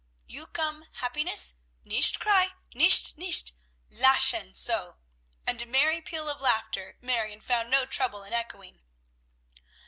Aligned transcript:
You 0.25 0.47
come 0.47 0.87
happiness; 0.93 1.57
nicht 1.83 2.19
cry, 2.19 2.55
nicht! 2.73 3.19
nicht! 3.19 3.51
Lachen! 3.91 4.55
so!" 4.55 4.95
and 5.45 5.61
a 5.61 5.67
merry 5.67 6.01
peal 6.01 6.27
of 6.27 6.41
laughter 6.41 6.97
Marion 7.01 7.39
found 7.39 7.69
no 7.69 7.85
trouble 7.85 8.23
in 8.23 8.33
echoing. 8.33 8.81